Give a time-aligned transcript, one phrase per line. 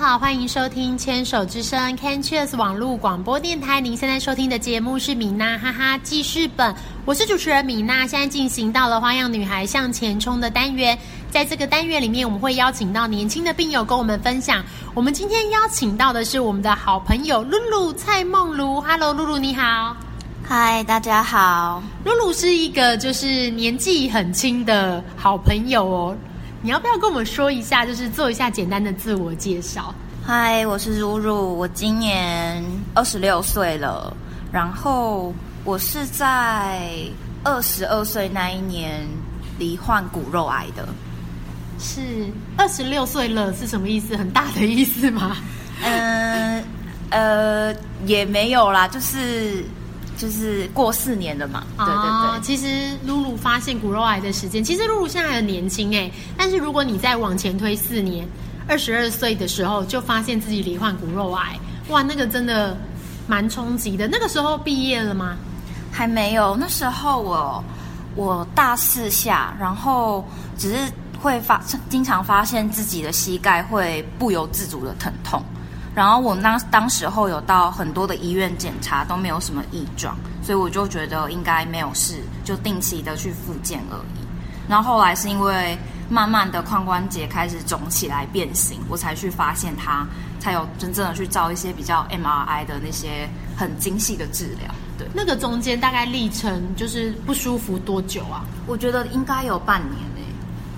[0.00, 3.82] 好，欢迎收听牵手之声 Can Cheers 网络广播电台。
[3.82, 6.74] 您现在收听的节目是米娜哈哈记事本，
[7.04, 8.06] 我是主持人米娜。
[8.06, 10.98] 现在进行到了花样女孩向前冲的单元，
[11.30, 14.64] 在这个单元里面，我们会邀请到年轻的病友跟我们分享。
[14.94, 18.80] 我们今天邀请到的是我们的好朋友露露蔡梦如。
[18.80, 19.94] Hello，露露你好。
[20.42, 21.82] 嗨，大家好。
[22.06, 26.16] 露露是一个就是年纪很轻的好朋友哦。
[26.62, 29.94] 你要不要跟我们说一下，就是做一下简单的自我介绍？
[30.22, 32.62] 嗨，我是如如，我今年
[32.94, 34.14] 二十六岁了。
[34.52, 35.32] 然后
[35.64, 36.90] 我是在
[37.44, 39.08] 二十二岁那一年
[39.58, 40.86] 罹患骨肉癌的。
[41.78, 42.02] 是
[42.58, 44.14] 二十六岁了是什么意思？
[44.14, 45.38] 很大的意思吗？
[45.82, 46.62] 嗯
[47.08, 49.64] 呃，也没有啦，就是
[50.20, 51.64] 就是过四年了嘛。
[51.78, 52.40] 对对哦对。
[52.42, 58.28] 其实露露发现骨肉癌的时间，其实露露现在很年轻哎，但是如果你再往前推四年，
[58.68, 62.76] 二十二岁的时候就发现自己罹患骨肉癌，哇，那个真的
[63.26, 64.06] 蛮冲击的。
[64.06, 65.36] 那个时候毕业了吗？
[65.90, 67.64] 还没有，那时候我
[68.14, 70.24] 我大四下，然后
[70.56, 70.78] 只是
[71.20, 75.42] 会发经常发现自己的膝盖会不由自主的疼痛，
[75.94, 84.20] 然后我当当时候有到很多的医院检查都没有什么异状，所以我就觉得应该没有事，就定期的去复健而已。
[84.68, 85.76] 然后后来是因为
[86.08, 90.06] 慢慢的髋关节开始肿起来变形，我才去发现它，
[90.38, 94.72] 才有真正的去照一些比较 MRI 的那些很精细的治疗。
[94.96, 95.08] 对。
[95.12, 98.44] 那个中间大概历程就是不舒服多久啊？
[98.68, 100.22] 我觉得应该有半年诶、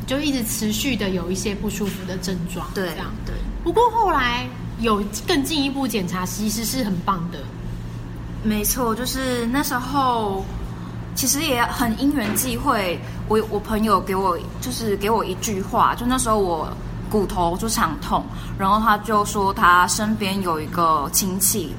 [0.06, 3.06] 就一直持续的有一些不舒服的症状，对这样。
[3.26, 4.48] 对，不过后来
[4.82, 7.38] 有更进一步检查，其实是很棒的。
[8.42, 10.44] 没错，就是那时候
[11.14, 16.68] 其实也很因缘际会，我我朋友给我就是给我一句话，就那时候我
[17.08, 18.24] 骨头就常痛，
[18.58, 21.74] 然后他就说他身边有一个亲戚。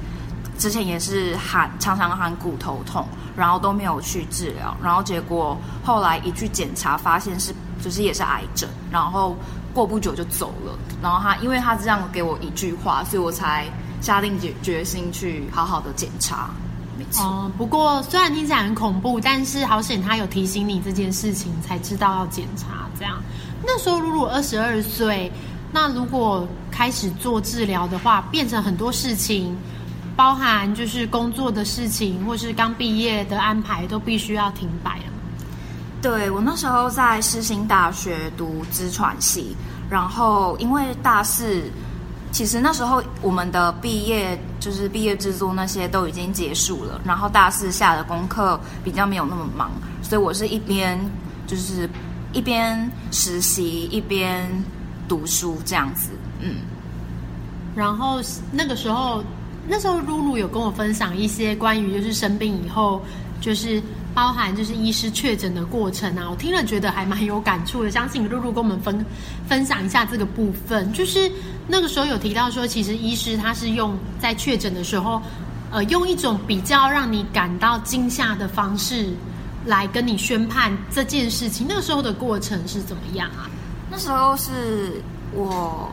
[0.56, 3.04] 之前也是喊常常喊骨头痛，
[3.36, 9.36] 然后都没有去治疗，然后结果后来一去检查，发现是就是也是癌症，然后
[9.74, 10.78] 过不久就走了。
[11.02, 13.66] 然后他因为他这样给我一句话，所以我才
[14.00, 16.48] 下定决决心去好好的检查。
[17.18, 22.88] 哦，不过虽然听起来很恐怖，但是好险他有提醒你这件事情，才知道要检查。
[22.98, 23.20] 这样，
[23.66, 25.30] 那时候露露二十二岁，
[25.72, 29.54] 那如果开始做治疗的话，变成很多事情。
[30.16, 35.04] 包含就是工作的事情，或是刚毕业的安排，都必须要停摆了。
[36.04, 39.56] 对我那时候在世新大学读资传系，
[39.88, 41.62] 然后因为大四，
[42.30, 49.70] 其实那时候我们的毕业就是毕业制作那些都已经结束了，然后大四下的功课比较没有那么忙，
[50.02, 51.00] 所以我是一边
[51.46, 51.88] 就是
[52.34, 54.46] 一边实习一边
[55.08, 56.10] 读书这样子，
[56.40, 56.56] 嗯。
[57.74, 58.20] 然后
[58.52, 59.24] 那个时候。
[59.66, 63.00] 那时候露露有跟我分享一些关于就是生病以后，
[63.40, 63.82] 就是
[64.14, 67.90] 包含就是医师确诊的过程啊，我听了觉得还蛮有感触的。
[67.90, 69.04] 相信露露跟我们分
[69.48, 71.30] 分享一下这个部分，就是
[71.66, 75.20] 那个时候有提到说，其实医师他是用在确诊的时候，
[75.70, 79.12] 呃，用一种比较让你感到惊吓的方式
[79.66, 81.66] 来跟你宣判这件事情。
[81.68, 83.50] 那个时候的过程是怎么样啊？
[83.90, 85.02] 那时候是
[85.32, 85.90] 我。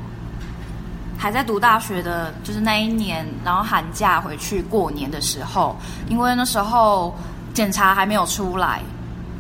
[1.18, 5.78] 还在读大学的，就是那一年，然后寒假回去过年的时候，
[6.09, 7.16] 因为那时候
[7.54, 8.82] 检查还没有出来，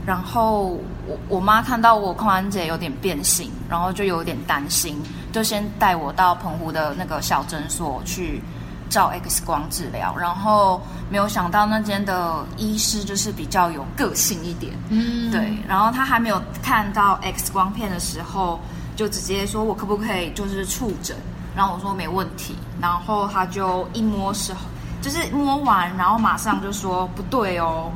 [0.05, 5.01] 然后我我妈看到我髋关节有点变形，然后就有点担心，
[5.31, 8.41] 就先带我到澎湖的那个小诊所去
[8.89, 18.59] 照 X 光治疗，然后没有想到那间的医师就是比较有个性一点，嗯，对，然后他还没有看到 X 光片的时候，
[18.95, 21.15] 就直接说我可不可以就是触诊。
[21.53, 24.53] 然后我说没问题，然后他就一摸是，
[25.01, 27.91] 就是摸完，然后马上就说不对哦，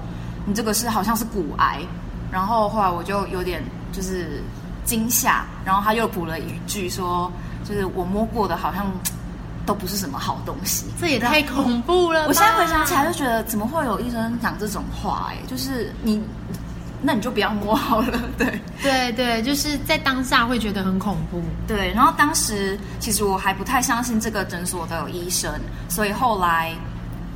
[0.45, 1.79] 你这个是好像是骨癌。
[2.31, 4.43] 然后后来我就有点就是
[4.83, 7.31] 惊吓，然后他又补了一句说，
[7.63, 8.85] 就是我摸过的好像
[9.65, 10.85] 都不是什么好东西。
[10.99, 12.27] 这也太恐怖了！
[12.27, 15.27] 我现在回想起来就觉得，怎么会有医生讲这种话？
[15.29, 16.21] 哎，就是你。
[17.01, 21.93] 那你就不要摸好了，对对对，就是在当下会觉得很恐怖，对。
[21.93, 25.53] 然后当时其实我还不太相信这个诊所的医生，
[25.87, 26.73] 所以后来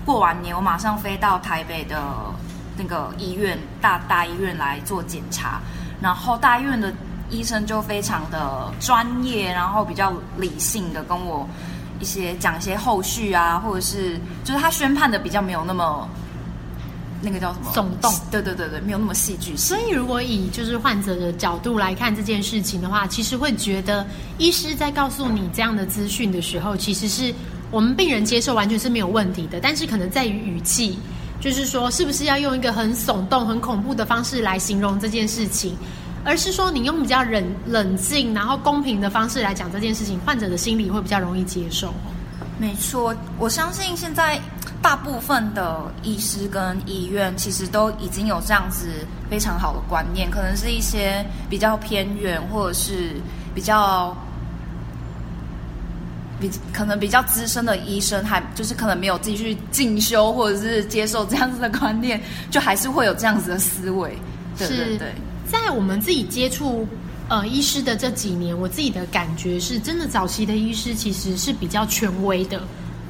[0.06, 2.02] 过完年，我马上飞到台北的
[2.78, 5.60] 那个医院大大医院来做检查，
[6.02, 6.94] 然后大医院的
[7.30, 11.48] 医生就非常的专业，然后比较理性的跟我
[12.00, 16.08] 一些讲一些后续啊，或者是就是他宣判的比较没有那么
[17.22, 19.58] 那个叫什么耸动，对对对对，没有那么戏剧性。
[19.58, 24.08] 所以，如果以就是患者的角度来看这件事情的话，其实会觉得
[24.38, 27.36] 医师在告诉你这样的资讯的时候，其实是
[27.72, 30.98] 我们病人接受完全是没有问题的，但是可能在于语气，
[31.40, 35.76] 就是说是不是要用一个很耸动、很恐怖的方式来形容这件事情，
[36.24, 41.94] 而是说你用比较冷冷静，然后公平的方式来讲这件事情，患者的心理会比较容易接受。
[42.58, 44.40] 没错，我相信现在。
[44.82, 48.88] 大部分的医师跟医院其实都已经有这样子
[49.30, 53.18] 非常好的观念，可能是一些比较偏远或者是
[53.54, 54.16] 比较
[56.40, 64.18] 比可能比较资深的医生，还就是可能没有继续进修或者是接受这样子的观念，就还是会有这样子的思维。
[64.58, 65.14] 对对对，
[65.50, 66.88] 在我们自己接触
[67.28, 72.62] 呃医师的这几年，我自己的感觉是真的，早期的医师其实是比较权威的。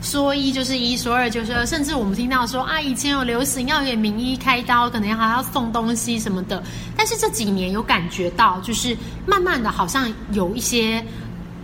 [0.02, 6.64] 说一就是一，说二就是二，甚至我们听到说啊，以前有流行要给名医开刀，可能还要送东西什么的。
[6.96, 8.96] 但是这几年有感觉到，就是
[9.26, 11.04] 慢慢的，好像有一些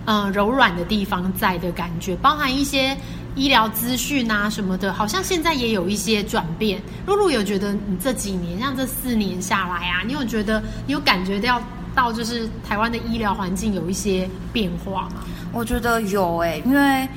[0.05, 2.95] 嗯柔软的地方在的感觉，包含一些
[3.35, 6.81] 医疗资讯啊什么的，好像现在也有一些转变。
[7.05, 11.61] 露露有觉得你这几年，像这四年下来啊，你有觉得你有感觉到
[11.93, 15.23] 到就是台湾的医疗环境有一些变化吗？
[15.51, 17.07] 我觉得有诶，因为。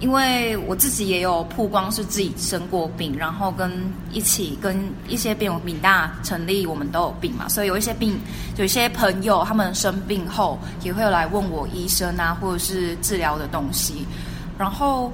[0.00, 3.70] 因为我自己也有曝光是自己生过病，然后跟
[4.12, 4.76] 一起跟
[5.08, 8.18] 一些病友闽大成立，我们都有病嘛，所以有一些病，
[8.56, 14.04] 有一些朋友他们生病后也会来问我医生啊，或者是治疗的东西，
[14.58, 15.10] 然后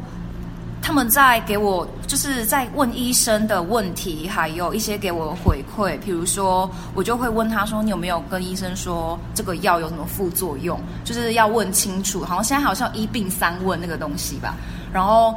[0.82, 10.80] 他们在给我就是在问医生的问题，还有一些给我回馈，比如说我就会问他说，你有没有跟医生说这个药有什么副作用？
[11.04, 14.54] 就是要问清楚，好像现在好像一病三问那个东西吧。
[14.92, 15.34] 然后，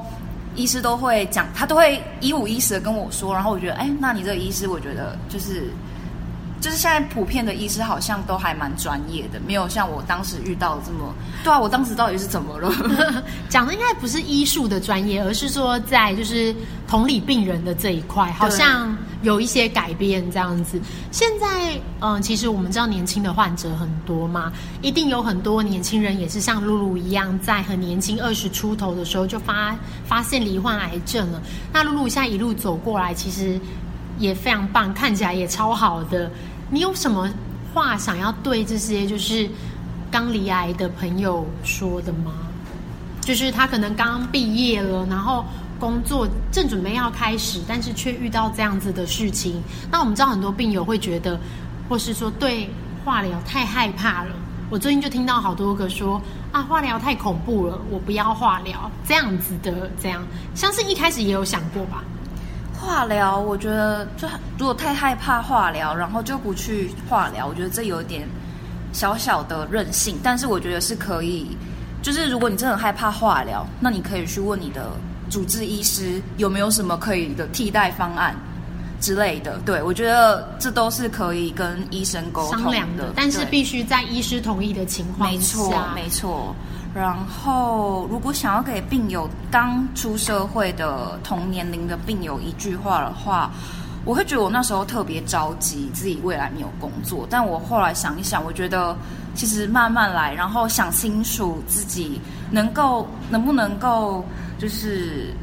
[0.55, 3.33] 医师都会讲，他都会一五一十的跟我说。
[3.33, 5.69] 然后我觉得，哎，那你这个医师，我觉得就是。
[6.63, 11.13] 就是现在普遍的医师好像都还蛮专业的，没有像我当时遇到这么。
[11.43, 12.71] 对啊，我当时到底是怎么了？
[13.49, 16.55] 讲的应该不是医术的专业，而是说在就是
[16.87, 20.79] 同理病人的这一块，好像有一些改变这样子。
[21.11, 24.49] 现在，嗯，其实我们知道年轻的患者很多嘛，
[24.81, 29.75] 一定有很多年轻人也是像露露一样，在很年轻二十出头的时候就发
[30.05, 31.41] 发现罹患癌症了。
[31.73, 33.59] 那露露现在一路走过来，其实
[34.17, 36.31] 也非常棒，看起来也超好的。
[36.73, 37.29] 你有什么
[37.71, 39.47] 话想要对这些就是
[40.09, 42.33] 刚离癌的朋友说的吗？
[43.21, 45.45] 就是他可能刚毕业了，然后
[45.79, 49.61] 工作正准备要开始，但是却遇到这样子的事情。
[49.91, 51.39] 那我们知道很多病友会觉得，
[51.87, 52.67] 或是说对
[53.05, 54.31] 化疗太害怕了。
[54.71, 56.19] 我最近就听到好多个说
[56.51, 59.91] 啊，化疗太恐怖了，我不要化疗这样子的。
[60.01, 60.25] 这样，
[60.55, 62.03] 相信一开始也有想过吧。
[62.83, 64.27] 化疗，我觉得就
[64.57, 68.27] 如果太害怕化疗，然后就不去化疗，我觉得这有点
[68.91, 70.19] 小小的任性。
[70.21, 71.57] 但是我觉得是可以，
[72.01, 74.91] 就是如果你真的很害怕化疗，那你可以去问你的
[75.29, 78.35] 主治医师有没有什么可以的替代方案
[78.99, 79.57] 之类的。
[79.65, 85.35] 对我觉得这都是可以跟医生沟通的，但是必须在医师同意的情况下。
[85.35, 86.55] 没错，没错。
[86.95, 93.49] 然后，如果想要给病友刚出社会的同年龄的病友一句话的话，
[94.05, 97.25] 我会觉得我那时候特别着急，自己未来没有工作。
[97.27, 98.95] 但我后来想一想，我觉得
[99.33, 104.23] 其实慢慢来，然后想清楚自己能够能不能够，
[104.59, 105.33] 就是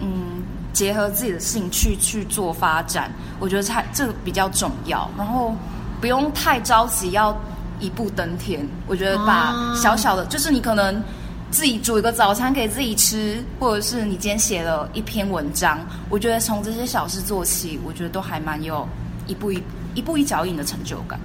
[0.00, 5.08] 嗯，结合自己的兴趣去做发展，我觉得才这个比较重要。
[5.16, 5.54] 然后
[6.00, 7.32] 不用太着急要。
[7.80, 11.02] 一步登天，我觉得把小小的，就是你可能
[11.50, 18.86] 自己煮一个早餐给自己吃，或者是你今天写了一篇文章，我觉得从这些小事做起，我觉得都还蛮有
[19.26, 19.62] 一步一
[19.94, 21.18] 一步一脚印的成就感。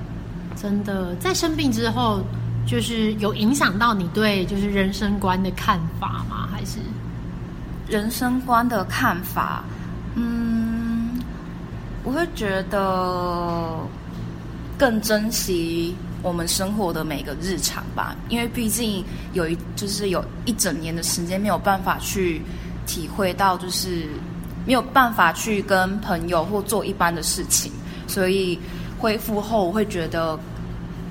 [0.56, 2.22] 真的，在生病之后，
[2.66, 6.48] 就是有影响到你对就是人生观的看法吗？
[6.52, 6.80] 还是
[7.88, 9.64] 人生观的看法？
[10.16, 11.22] 嗯，
[12.04, 13.78] 我会觉得
[14.78, 15.94] 更珍惜。
[16.26, 22.42] 我们生活的每个日常吧，因为毕竟有一就是有一整年的时间没有办法去
[22.88, 24.08] 体会到，就是
[24.66, 27.72] 没有办法去跟朋友或做一般的事情，
[28.08, 28.60] 所以
[28.98, 30.36] 恢复后我会觉得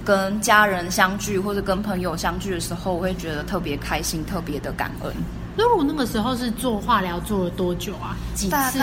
[0.05, 5.15] 跟家人相聚或者跟朋友相聚的时候，我会觉得特别开心，特别的感恩。
[5.57, 8.17] 露露那个时候是做化疗做了多久啊？
[8.35, 8.81] 几次？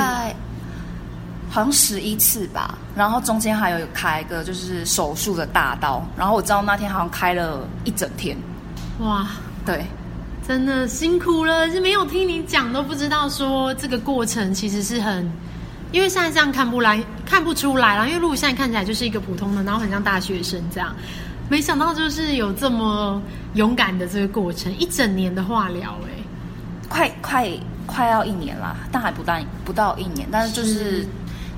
[1.51, 8.38] 好像十一次吧，然后中间还有开一个就是手术的大刀，然后我知道那天好像开了一整天，
[9.00, 9.27] 哇，
[9.65, 9.86] 对，
[10.48, 15.29] 真的辛苦了，是没有听你讲都不知道说这个过程其实是很，
[15.91, 20.96] 因为现在这样看不来看不出来了，因为露现在看起来就是一个普通的，然后很像大学生这样，
[21.50, 23.22] 没想到就是有这么
[23.55, 26.24] 勇敢的这个过程，一整年的化疗、哎，
[26.88, 27.50] 快快
[27.86, 31.08] 快要一年啦，但还不到不到一年，但是就是是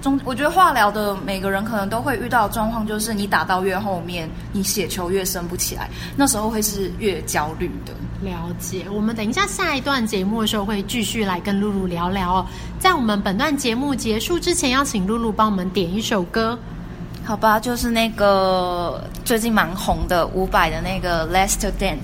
[0.04, 7.94] 中，我觉得化疗的每个人可能都会遇到的状况，就是你打到越后面，你血球越升不起来，那时候会是越焦虑的。
[8.22, 12.46] 了解，我们等一下下一段节目的时候会继续来跟露露聊聊哦。
[12.80, 16.58] 在我们本段节目结束之前，要请露露帮我们点一首歌。
[17.26, 21.96] 好吧，就是那个最近蛮红的伍佰的那个《Let's to Dance》。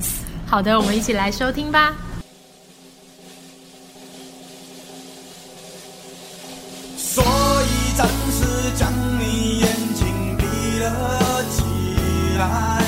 [0.45, 1.93] 好的，我们一起来收听吧。
[8.79, 12.78] 将你眼睛闭了起来。